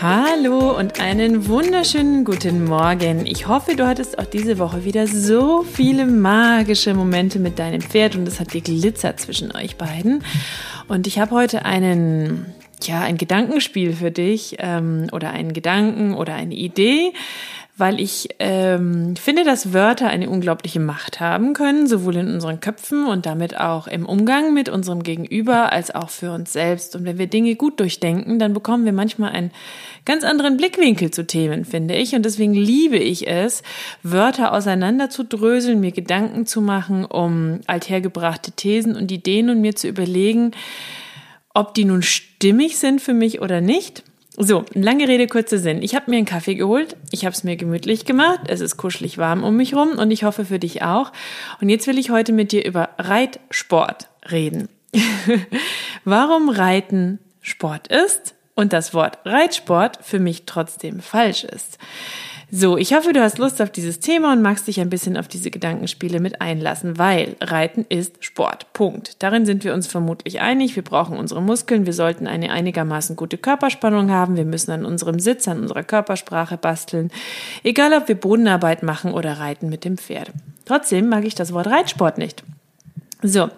[0.00, 3.26] Hallo und einen wunderschönen guten Morgen.
[3.26, 8.14] Ich hoffe, du hattest auch diese Woche wieder so viele magische Momente mit deinem Pferd
[8.14, 10.22] und es hat geglitzert zwischen euch beiden.
[10.86, 12.46] Und ich habe heute einen,
[12.80, 17.12] ja, ein Gedankenspiel für dich ähm, oder einen Gedanken oder eine Idee,
[17.78, 23.06] weil ich ähm, finde, dass Wörter eine unglaubliche Macht haben können, sowohl in unseren Köpfen
[23.06, 26.96] und damit auch im Umgang mit unserem Gegenüber als auch für uns selbst.
[26.96, 29.52] Und wenn wir Dinge gut durchdenken, dann bekommen wir manchmal einen
[30.04, 32.16] ganz anderen Blickwinkel zu Themen, finde ich.
[32.16, 33.62] Und deswegen liebe ich es,
[34.02, 39.76] Wörter auseinander zu dröseln, mir Gedanken zu machen, um althergebrachte Thesen und Ideen und mir
[39.76, 40.50] zu überlegen,
[41.54, 44.02] ob die nun stimmig sind für mich oder nicht.
[44.40, 45.82] So, lange Rede, kurzer Sinn.
[45.82, 49.18] Ich habe mir einen Kaffee geholt, ich habe es mir gemütlich gemacht, es ist kuschelig
[49.18, 51.12] warm um mich rum und ich hoffe für dich auch.
[51.60, 54.68] Und jetzt will ich heute mit dir über Reitsport reden.
[56.04, 61.76] Warum Reiten Sport ist und das Wort Reitsport für mich trotzdem falsch ist.
[62.50, 65.28] So, ich hoffe, du hast Lust auf dieses Thema und magst dich ein bisschen auf
[65.28, 68.72] diese Gedankenspiele mit einlassen, weil Reiten ist Sport.
[68.72, 69.22] Punkt.
[69.22, 70.74] Darin sind wir uns vermutlich einig.
[70.74, 71.84] Wir brauchen unsere Muskeln.
[71.84, 74.38] Wir sollten eine einigermaßen gute Körperspannung haben.
[74.38, 77.10] Wir müssen an unserem Sitz, an unserer Körpersprache basteln.
[77.64, 80.30] Egal, ob wir Bodenarbeit machen oder reiten mit dem Pferd.
[80.64, 82.44] Trotzdem mag ich das Wort Reitsport nicht.
[83.22, 83.50] So,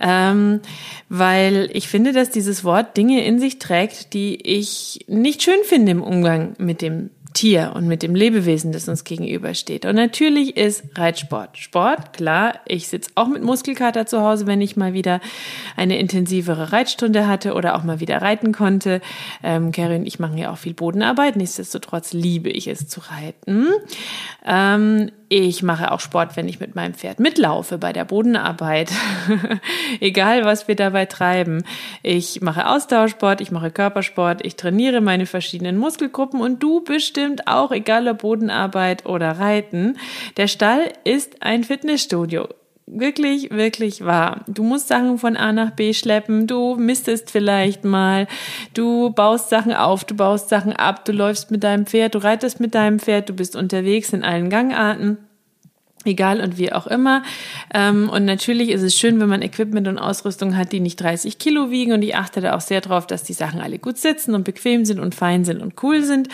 [0.00, 0.60] ähm,
[1.08, 5.92] weil ich finde, dass dieses Wort Dinge in sich trägt, die ich nicht schön finde
[5.92, 9.84] im Umgang mit dem Tier und mit dem Lebewesen, das uns gegenübersteht.
[9.86, 12.54] Und natürlich ist Reitsport Sport, klar.
[12.66, 15.20] Ich sitze auch mit Muskelkater zu Hause, wenn ich mal wieder
[15.76, 19.00] eine intensivere Reitstunde hatte oder auch mal wieder reiten konnte.
[19.42, 21.36] Ähm, Carrie und ich machen ja auch viel Bodenarbeit.
[21.36, 23.68] Nichtsdestotrotz liebe ich es zu reiten.
[24.44, 28.92] Ähm, ich mache auch Sport, wenn ich mit meinem Pferd mitlaufe bei der Bodenarbeit.
[30.00, 31.64] Egal, was wir dabei treiben.
[32.02, 37.70] Ich mache Austauschsport, ich mache Körpersport, ich trainiere meine verschiedenen Muskelgruppen und du bestimmt auch,
[37.70, 39.96] egal ob Bodenarbeit oder Reiten.
[40.36, 42.48] Der Stall ist ein Fitnessstudio
[42.86, 44.44] wirklich, wirklich wahr.
[44.48, 48.26] Du musst Sachen von A nach B schleppen, du mistest vielleicht mal,
[48.74, 52.60] du baust Sachen auf, du baust Sachen ab, du läufst mit deinem Pferd, du reitest
[52.60, 55.18] mit deinem Pferd, du bist unterwegs in allen Gangarten.
[56.04, 57.22] Egal und wie auch immer.
[57.72, 61.38] Ähm, und natürlich ist es schön, wenn man Equipment und Ausrüstung hat, die nicht 30
[61.38, 61.92] Kilo wiegen.
[61.92, 64.84] Und ich achte da auch sehr drauf, dass die Sachen alle gut sitzen und bequem
[64.84, 66.28] sind und fein sind und cool sind.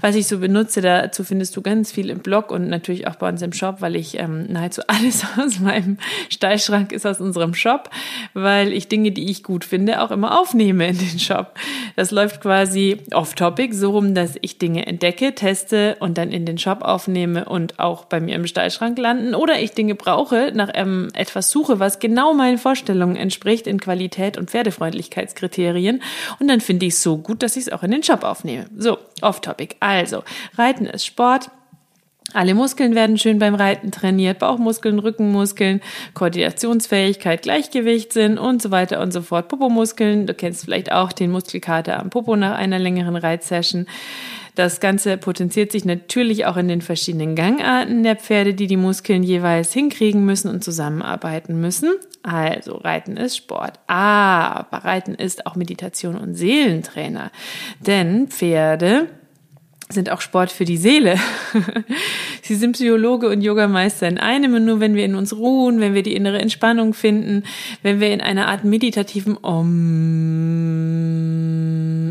[0.00, 3.28] Was ich so benutze, dazu findest du ganz viel im Blog und natürlich auch bei
[3.28, 7.90] uns im Shop, weil ich ähm, nahezu alles aus meinem Stallschrank ist aus unserem Shop,
[8.34, 11.54] weil ich Dinge, die ich gut finde, auch immer aufnehme in den Shop.
[11.94, 16.58] Das läuft quasi off-topic, so rum, dass ich Dinge entdecke, teste und dann in den
[16.58, 20.70] Shop aufnehme und auch bei mir im Stallschrank lande landen oder ich Dinge brauche, nach
[20.74, 26.02] ähm, etwas suche, was genau meinen Vorstellungen entspricht in Qualität und Pferdefreundlichkeitskriterien.
[26.38, 28.66] Und dann finde ich es so gut, dass ich es auch in den Shop aufnehme.
[28.76, 29.76] So, off-topic.
[29.80, 30.22] Also,
[30.56, 31.50] Reiten ist Sport.
[32.34, 35.82] Alle Muskeln werden schön beim Reiten trainiert, Bauchmuskeln, Rückenmuskeln,
[36.14, 39.48] Koordinationsfähigkeit, Gleichgewichtssinn und so weiter und so fort.
[39.48, 43.86] Popomuskeln, du kennst vielleicht auch den Muskelkater am Popo nach einer längeren Reitsession.
[44.54, 49.22] Das Ganze potenziert sich natürlich auch in den verschiedenen Gangarten der Pferde, die die Muskeln
[49.22, 51.92] jeweils hinkriegen müssen und zusammenarbeiten müssen.
[52.22, 57.30] Also Reiten ist Sport, aber Reiten ist auch Meditation und Seelentrainer.
[57.80, 59.08] Denn Pferde
[59.92, 61.16] sind auch Sport für die Seele.
[62.42, 65.94] Sie sind Psychologe und Yogameister in einem und nur wenn wir in uns ruhen, wenn
[65.94, 67.44] wir die innere Entspannung finden,
[67.82, 69.70] wenn wir in einer Art meditativen Om,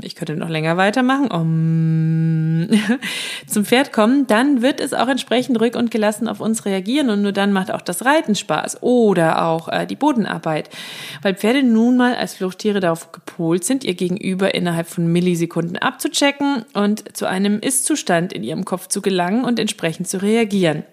[0.03, 2.69] ich könnte noch länger weitermachen, Om,
[3.47, 7.21] zum Pferd kommen, dann wird es auch entsprechend ruhig und gelassen auf uns reagieren und
[7.21, 10.69] nur dann macht auch das Reiten Spaß oder auch äh, die Bodenarbeit,
[11.21, 16.65] weil Pferde nun mal als Fluchttiere darauf gepolt sind, ihr Gegenüber innerhalb von Millisekunden abzuchecken
[16.73, 20.83] und zu einem Ist-Zustand in ihrem Kopf zu gelangen und entsprechend zu reagieren.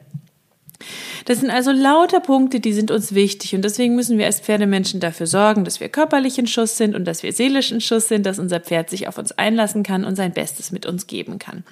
[1.24, 5.00] Das sind also lauter Punkte, die sind uns wichtig und deswegen müssen wir als Pferdemenschen
[5.00, 8.24] dafür sorgen, dass wir körperlich in Schuss sind und dass wir seelisch in Schuss sind,
[8.24, 11.64] dass unser Pferd sich auf uns einlassen kann und sein Bestes mit uns geben kann.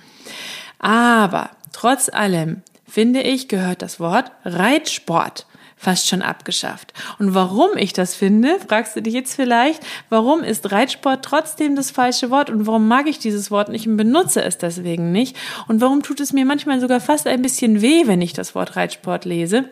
[0.79, 6.95] Aber trotz allem, finde ich, gehört das Wort Reitsport fast schon abgeschafft.
[7.19, 11.91] Und warum ich das finde, fragst du dich jetzt vielleicht, warum ist Reitsport trotzdem das
[11.91, 15.37] falsche Wort und warum mag ich dieses Wort nicht und benutze es deswegen nicht
[15.69, 18.77] und warum tut es mir manchmal sogar fast ein bisschen weh, wenn ich das Wort
[18.77, 19.71] Reitsport lese?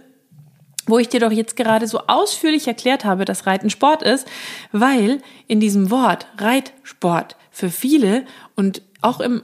[0.87, 4.29] wo ich dir doch jetzt gerade so ausführlich erklärt habe, dass Reiten Sport ist,
[4.71, 9.43] weil in diesem Wort Reitsport für viele und auch im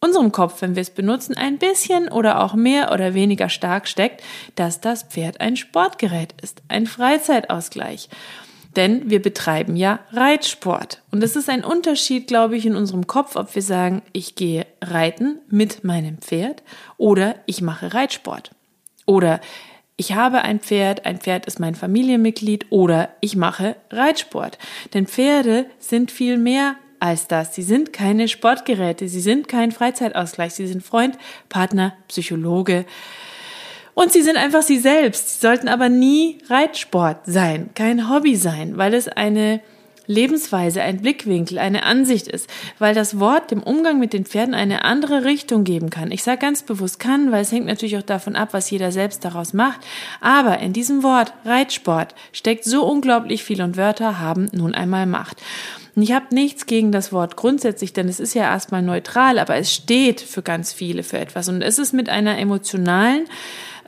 [0.00, 4.22] unserem Kopf, wenn wir es benutzen, ein bisschen oder auch mehr oder weniger stark steckt,
[4.54, 8.08] dass das Pferd ein Sportgerät ist, ein Freizeitausgleich.
[8.76, 11.02] Denn wir betreiben ja Reitsport.
[11.10, 14.66] Und es ist ein Unterschied, glaube ich, in unserem Kopf, ob wir sagen, ich gehe
[14.80, 16.62] reiten mit meinem Pferd
[16.96, 18.52] oder ich mache Reitsport.
[19.06, 19.40] Oder
[19.96, 24.56] ich habe ein Pferd, ein Pferd ist mein Familienmitglied oder ich mache Reitsport.
[24.94, 27.54] Denn Pferde sind viel mehr als das.
[27.54, 31.18] Sie sind keine Sportgeräte, sie sind kein Freizeitausgleich, sie sind Freund,
[31.48, 32.84] Partner, Psychologe.
[33.94, 35.40] Und sie sind einfach sie selbst.
[35.40, 39.60] Sie sollten aber nie Reitsport sein, kein Hobby sein, weil es eine
[40.10, 44.84] Lebensweise, ein Blickwinkel, eine Ansicht ist, weil das Wort dem Umgang mit den Pferden eine
[44.84, 46.10] andere Richtung geben kann.
[46.10, 49.24] Ich sage ganz bewusst kann, weil es hängt natürlich auch davon ab, was jeder selbst
[49.24, 49.80] daraus macht.
[50.20, 55.36] Aber in diesem Wort Reitsport steckt so unglaublich viel und Wörter haben nun einmal Macht.
[55.94, 59.56] Und ich habe nichts gegen das Wort grundsätzlich, denn es ist ja erstmal neutral, aber
[59.56, 61.48] es steht für ganz viele für etwas.
[61.48, 63.26] Und es ist mit einer emotionalen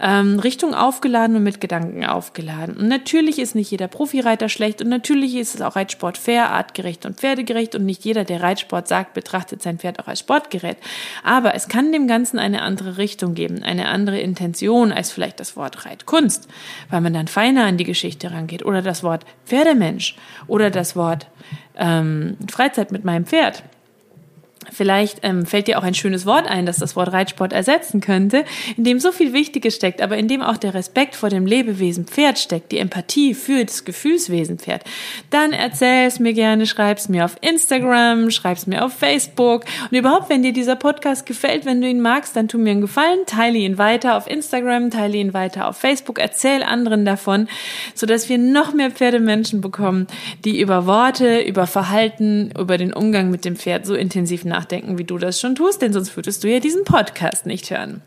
[0.03, 2.77] ähm, Richtung aufgeladen und mit Gedanken aufgeladen.
[2.77, 7.07] Und natürlich ist nicht jeder Profireiter schlecht und natürlich ist es auch Reitsport fair, artgerecht
[7.07, 10.77] und pferdegerecht und nicht jeder, der Reitsport sagt, betrachtet sein Pferd auch als Sportgerät.
[11.23, 15.57] Aber es kann dem Ganzen eine andere Richtung geben, eine andere Intention als vielleicht das
[15.57, 16.49] Wort Reitkunst,
[16.91, 20.17] weil man dann feiner an die Geschichte rangeht oder das Wort Pferdemensch
[20.49, 21.29] oder das Wort
[21.77, 23.63] ähm, Freizeit mit meinem Pferd.
[24.71, 28.45] Vielleicht ähm, fällt dir auch ein schönes Wort ein, das das Wort Reitsport ersetzen könnte,
[28.77, 32.07] in dem so viel Wichtiges steckt, aber in dem auch der Respekt vor dem Lebewesen
[32.07, 34.85] Pferd steckt, die Empathie für das Gefühlswesen Pferd.
[35.31, 39.65] Dann erzähl es mir gerne, schreib es mir auf Instagram, schreib es mir auf Facebook
[39.91, 42.81] und überhaupt, wenn dir dieser Podcast gefällt, wenn du ihn magst, dann tu mir einen
[42.81, 47.49] Gefallen, teile ihn weiter auf Instagram, teile ihn weiter auf Facebook, erzähl anderen davon,
[47.95, 50.07] sodass wir noch mehr Pferdemenschen bekommen,
[50.45, 55.05] die über Worte, über Verhalten, über den Umgang mit dem Pferd so intensiv nachdenken, wie
[55.05, 58.03] du das schon tust, denn sonst würdest du ja diesen Podcast nicht hören.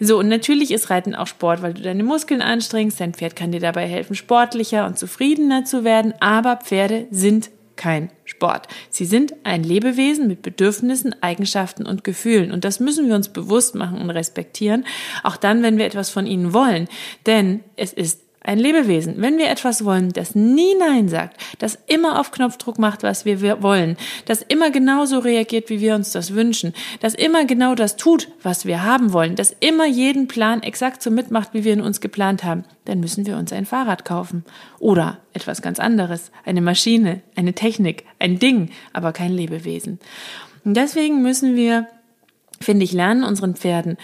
[0.00, 3.00] So, und natürlich ist Reiten auch Sport, weil du deine Muskeln anstrengst.
[3.00, 6.14] Dein Pferd kann dir dabei helfen, sportlicher und zufriedener zu werden.
[6.20, 8.68] Aber Pferde sind kein Sport.
[8.90, 12.52] Sie sind ein Lebewesen mit Bedürfnissen, Eigenschaften und Gefühlen.
[12.52, 14.84] Und das müssen wir uns bewusst machen und respektieren,
[15.22, 16.88] auch dann, wenn wir etwas von ihnen wollen.
[17.26, 22.18] Denn es ist ein Lebewesen, wenn wir etwas wollen, das nie Nein sagt, das immer
[22.18, 23.96] auf Knopfdruck macht, was wir wollen,
[24.26, 28.66] das immer genauso reagiert, wie wir uns das wünschen, das immer genau das tut, was
[28.66, 32.42] wir haben wollen, das immer jeden Plan exakt so mitmacht, wie wir ihn uns geplant
[32.42, 34.44] haben, dann müssen wir uns ein Fahrrad kaufen.
[34.78, 40.00] Oder etwas ganz anderes, eine Maschine, eine Technik, ein Ding, aber kein Lebewesen.
[40.64, 41.86] Und deswegen müssen wir,
[42.60, 43.96] finde ich, lernen, unseren Pferden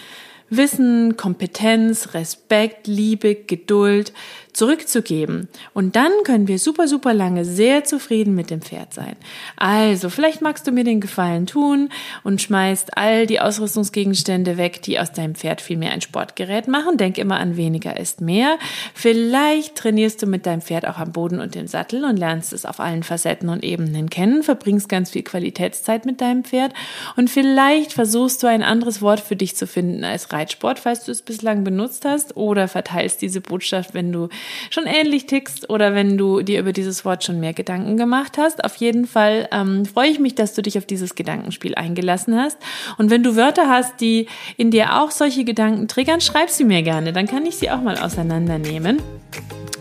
[0.49, 4.13] Wissen, Kompetenz, Respekt, Liebe, Geduld
[4.59, 5.47] zurückzugeben.
[5.73, 9.15] Und dann können wir super, super lange sehr zufrieden mit dem Pferd sein.
[9.55, 11.89] Also, vielleicht magst du mir den Gefallen tun
[12.25, 16.97] und schmeißt all die Ausrüstungsgegenstände weg, die aus deinem Pferd viel mehr ein Sportgerät machen.
[16.97, 18.57] Denk immer an weniger ist mehr.
[18.93, 22.65] Vielleicht trainierst du mit deinem Pferd auch am Boden und im Sattel und lernst es
[22.65, 26.73] auf allen Facetten und Ebenen kennen, verbringst ganz viel Qualitätszeit mit deinem Pferd
[27.15, 31.11] und vielleicht versuchst du ein anderes Wort für dich zu finden als Reitsport, falls du
[31.13, 34.27] es bislang benutzt hast oder verteilst diese Botschaft, wenn du
[34.69, 38.63] schon ähnlich tickst oder wenn du dir über dieses Wort schon mehr Gedanken gemacht hast.
[38.63, 42.57] Auf jeden Fall ähm, freue ich mich, dass du dich auf dieses Gedankenspiel eingelassen hast.
[42.97, 44.27] Und wenn du Wörter hast, die
[44.57, 47.13] in dir auch solche Gedanken triggern, schreib sie mir gerne.
[47.13, 49.01] Dann kann ich sie auch mal auseinandernehmen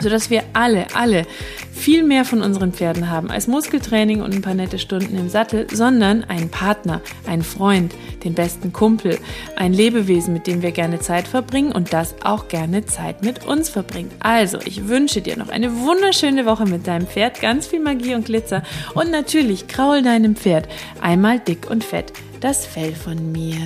[0.01, 1.27] sodass wir alle, alle
[1.73, 5.67] viel mehr von unseren Pferden haben als Muskeltraining und ein paar nette Stunden im Sattel,
[5.73, 9.19] sondern einen Partner, einen Freund, den besten Kumpel,
[9.57, 13.69] ein Lebewesen, mit dem wir gerne Zeit verbringen und das auch gerne Zeit mit uns
[13.69, 14.13] verbringt.
[14.21, 18.27] Also, ich wünsche dir noch eine wunderschöne Woche mit deinem Pferd, ganz viel Magie und
[18.27, 18.63] Glitzer
[18.95, 20.69] und natürlich kraul deinem Pferd
[21.01, 23.57] einmal dick und fett das Fell von mir.